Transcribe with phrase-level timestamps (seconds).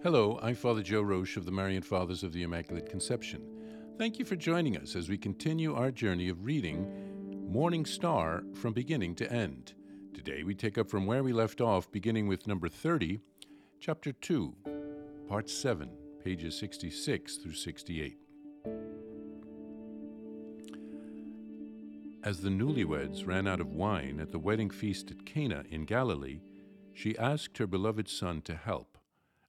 [0.00, 3.42] Hello, I'm Father Joe Roche of the Marian Fathers of the Immaculate Conception.
[3.98, 8.72] Thank you for joining us as we continue our journey of reading Morning Star from
[8.72, 9.74] beginning to end.
[10.14, 13.18] Today we take up from where we left off, beginning with number 30,
[13.80, 14.54] chapter 2,
[15.26, 15.90] part 7,
[16.22, 18.18] pages 66 through 68.
[22.22, 26.38] As the newlyweds ran out of wine at the wedding feast at Cana in Galilee,
[26.94, 28.97] she asked her beloved son to help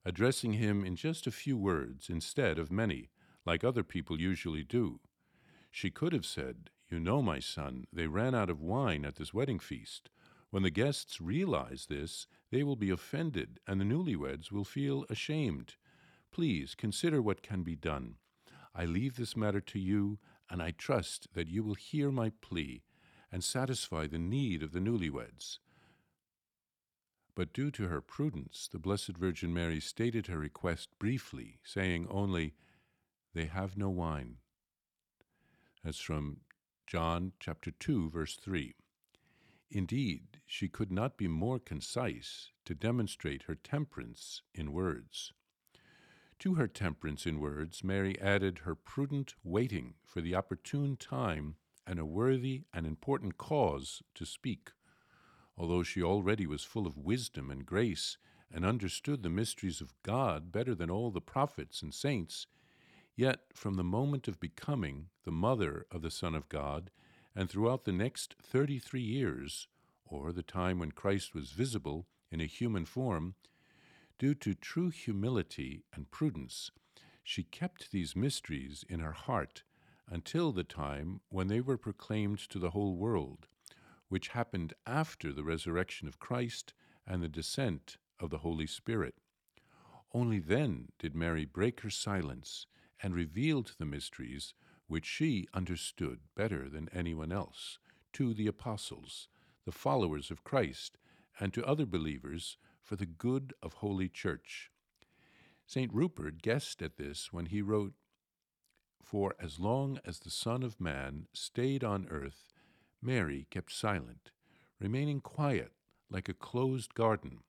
[0.06, 3.10] addressing him in just a few words instead of many,
[3.46, 5.00] like other people usually do.
[5.72, 9.34] She could have said, You know, my son, they ran out of wine at this
[9.34, 10.10] wedding feast.
[10.50, 15.76] When the guests realize this, they will be offended, and the newlyweds will feel ashamed.
[16.32, 18.16] Please consider what can be done.
[18.74, 20.20] I leave this matter to you,
[20.50, 22.84] and I trust that you will hear my plea
[23.32, 25.60] and satisfy the need of the newlyweds.
[27.40, 32.54] But due to her prudence, the Blessed Virgin Mary stated her request briefly, saying only,
[33.34, 34.40] They have no wine.
[35.82, 36.42] That's from
[36.86, 38.76] John chapter 2, verse 3.
[39.72, 45.32] Indeed, she could not be more concise to demonstrate her temperance in words.
[46.40, 51.56] To her temperance in words, Mary added her prudent waiting for the opportune time
[51.88, 54.72] and a worthy and important cause to speak
[55.60, 58.18] although she already was full of wisdom and grace
[58.50, 62.48] and understood the mysteries of God better than all the prophets and saints,
[63.18, 66.90] yet from the moment of becoming the mother of the Son of God,
[67.36, 69.68] and throughout the next thirty three years,
[70.06, 73.36] or the time when Christ was visible in a human form,
[74.18, 76.72] due to true humility and prudence,
[77.22, 79.64] she kept these mysteries in her heart
[80.08, 83.48] until the time when they were proclaimed to the whole world
[84.10, 86.74] which happened after the resurrection of Christ
[87.08, 89.16] and the descent of the Holy Spirit.
[90.14, 92.66] Only then did Mary break her silence
[93.02, 94.54] and revealed the mysteries
[94.88, 97.78] which she understood better than anyone else
[98.14, 99.28] to the apostles,
[99.66, 100.98] the followers of Christ,
[101.40, 104.72] and to other believers for the good of Holy Church.
[105.68, 105.94] St.
[105.94, 107.94] Rupert guessed at this when he wrote,
[109.04, 112.52] For as long as the Son of Man stayed on earth,
[113.02, 114.32] Mary kept silent,
[114.80, 115.74] remaining quiet
[116.10, 117.40] like a closed garden.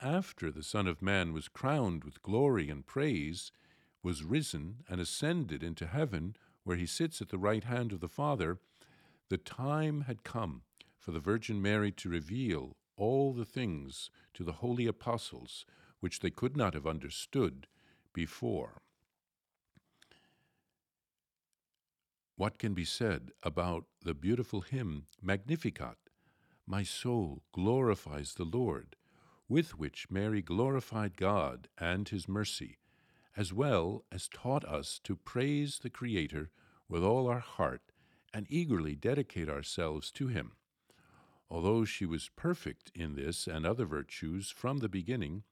[0.00, 3.52] After the Son of Man was crowned with glory and praise,
[4.02, 8.08] was risen and ascended into heaven, where he sits at the right hand of the
[8.08, 8.58] Father,
[9.28, 10.62] the time had come
[10.98, 15.64] for the Virgin Mary to reveal all the things to the holy apostles
[16.00, 17.66] which they could not have understood
[18.12, 18.82] before.
[22.40, 25.98] What can be said about the beautiful hymn Magnificat?
[26.66, 28.96] My soul glorifies the Lord,
[29.46, 32.78] with which Mary glorified God and His mercy,
[33.36, 36.50] as well as taught us to praise the Creator
[36.88, 37.92] with all our heart
[38.32, 40.52] and eagerly dedicate ourselves to Him.
[41.50, 45.42] Although she was perfect in this and other virtues from the beginning,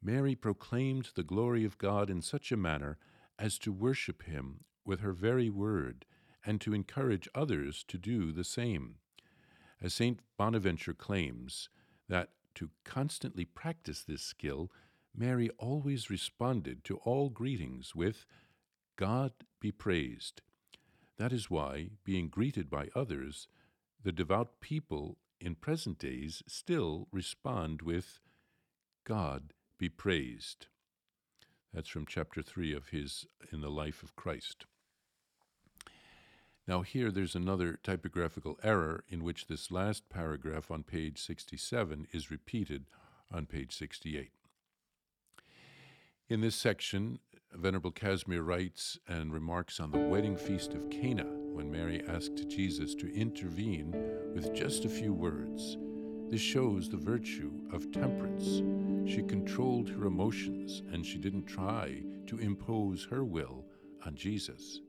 [0.00, 2.98] Mary proclaimed the glory of God in such a manner
[3.36, 6.06] as to worship Him with her very word
[6.44, 8.96] and to encourage others to do the same.
[9.82, 10.20] As St.
[10.36, 11.68] Bonaventure claims,
[12.08, 14.70] that to constantly practice this skill,
[15.14, 18.26] Mary always responded to all greetings with,
[18.96, 20.42] God be praised.
[21.18, 23.48] That is why, being greeted by others,
[24.02, 28.20] the devout people in present days still respond with,
[29.04, 30.66] God be praised.
[31.72, 34.66] That's from chapter 3 of his In the Life of Christ.
[36.70, 42.30] Now, here there's another typographical error in which this last paragraph on page 67 is
[42.30, 42.84] repeated
[43.28, 44.30] on page 68.
[46.28, 47.18] In this section,
[47.52, 52.94] Venerable Casimir writes and remarks on the wedding feast of Cana when Mary asked Jesus
[52.94, 53.90] to intervene
[54.32, 55.76] with just a few words.
[56.28, 58.62] This shows the virtue of temperance.
[59.12, 63.64] She controlled her emotions and she didn't try to impose her will
[64.06, 64.82] on Jesus.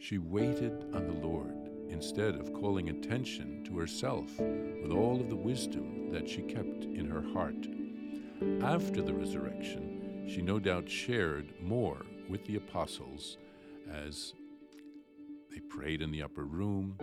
[0.00, 5.36] She waited on the Lord instead of calling attention to herself with all of the
[5.36, 7.68] wisdom that she kept in her heart.
[8.62, 13.36] After the resurrection, she no doubt shared more with the apostles
[13.92, 14.32] as
[15.52, 16.96] they prayed in the upper room,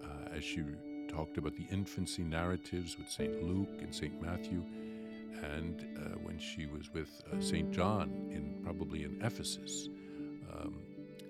[0.00, 0.62] uh, as she
[1.08, 3.42] talked about the infancy narratives with St.
[3.42, 4.22] Luke and St.
[4.22, 4.62] Matthew,
[5.42, 7.72] and uh, when she was with uh, St.
[7.72, 9.88] John, in probably in Ephesus.
[10.52, 10.74] Um,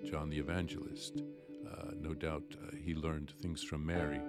[0.09, 1.21] John the Evangelist.
[1.69, 4.19] Uh, no doubt uh, he learned things from Mary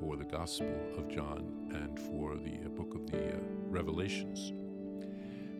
[0.00, 4.52] for the Gospel of John and for the uh, book of the uh, Revelations.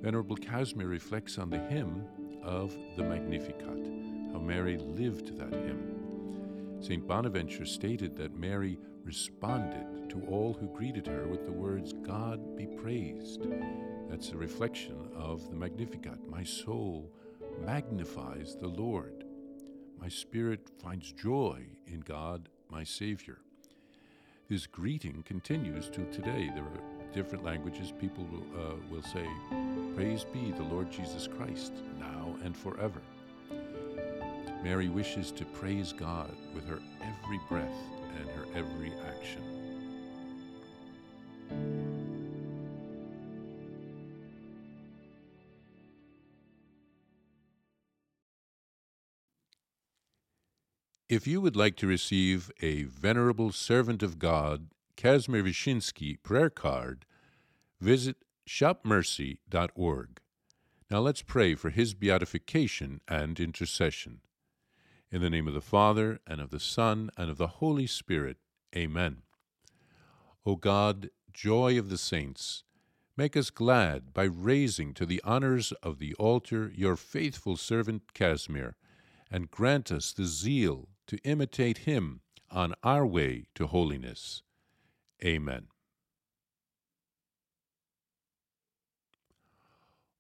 [0.03, 2.05] Venerable Casimir reflects on the hymn
[2.43, 3.89] of the Magnificat,
[4.33, 6.79] how Mary lived that hymn.
[6.81, 7.07] St.
[7.07, 12.67] Bonaventure stated that Mary responded to all who greeted her with the words, God be
[12.67, 13.47] praised.
[14.09, 16.19] That's a reflection of the Magnificat.
[16.29, 17.11] My soul
[17.65, 19.26] magnifies the Lord.
[20.01, 23.39] My spirit finds joy in God, my Savior.
[24.49, 26.51] This greeting continues to today.
[26.55, 27.93] There are different languages.
[27.99, 29.27] People will, uh, will say,
[29.97, 33.01] Praise be the Lord Jesus Christ, now and forever.
[34.63, 37.79] Mary wishes to praise God with her every breath
[38.19, 39.56] and her every action.
[51.09, 57.07] If you would like to receive a Venerable Servant of God, Casimir Wyszyński prayer card,
[57.81, 60.21] visit shopmercy.org.
[60.91, 64.23] Now let's pray for his beatification and intercession.
[65.13, 68.39] In the name of the Father, and of the Son, and of the Holy Spirit.
[68.75, 69.19] Amen.
[70.45, 72.65] O God, joy of the saints,
[73.17, 78.75] make us glad by raising to the honors of the altar your faithful servant Casimir,
[79.31, 82.21] and grant us the zeal to imitate him
[82.51, 84.43] on our way to holiness.
[85.25, 85.67] Amen.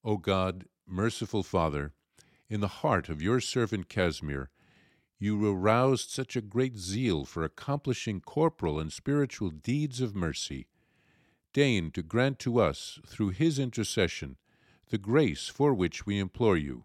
[0.04, 1.92] O God, merciful Father,
[2.48, 4.50] in the heart of your servant Casimir,
[5.18, 10.68] you aroused such a great zeal for accomplishing corporal and spiritual deeds of mercy.
[11.52, 14.36] Deign to grant to us, through his intercession,
[14.90, 16.84] the grace for which we implore you.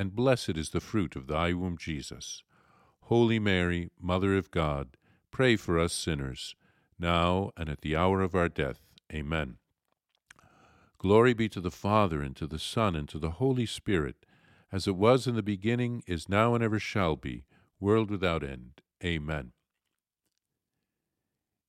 [0.00, 2.42] and blessed is the fruit of thy womb, Jesus.
[3.02, 4.96] Holy Mary, Mother of God,
[5.30, 6.56] pray for us sinners,
[6.98, 8.80] now and at the hour of our death.
[9.12, 9.58] Amen.
[10.96, 14.24] Glory be to the Father, and to the Son, and to the Holy Spirit,
[14.72, 17.44] as it was in the beginning, is now, and ever shall be,
[17.78, 18.80] world without end.
[19.04, 19.52] Amen.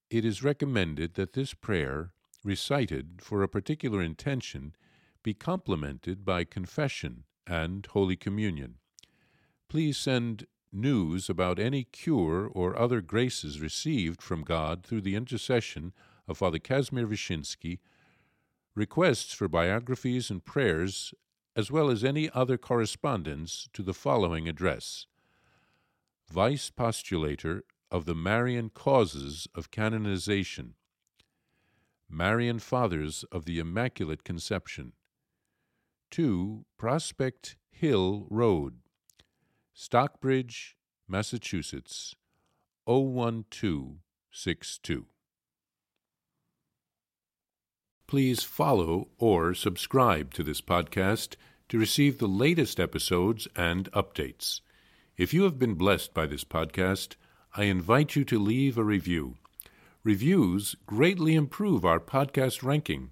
[0.10, 2.14] It is recommended that this prayer,
[2.46, 4.74] recited for a particular intention,
[5.22, 8.76] be complemented by confession and Holy Communion.
[9.70, 15.94] Please send news about any cure or other graces received from God through the intercession
[16.28, 17.80] of Father Casimir Wyszyński
[18.76, 21.14] requests for biographies and prayers,
[21.56, 25.08] as well as any other correspondence, to the following address.
[26.30, 30.76] Vice Postulator of the Marian Causes of Canonization,
[32.10, 34.94] Marian Fathers of the Immaculate Conception,
[36.12, 38.76] 2 Prospect Hill Road,
[39.74, 40.78] Stockbridge,
[41.08, 42.14] Massachusetts,
[42.86, 45.08] 01262
[48.12, 51.38] please follow or subscribe to this podcast
[51.70, 54.60] to receive the latest episodes and updates.
[55.16, 57.16] If you have been blessed by this podcast,
[57.56, 59.38] I invite you to leave a review.
[60.04, 63.12] Reviews greatly improve our podcast ranking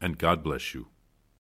[0.00, 0.86] and God bless you.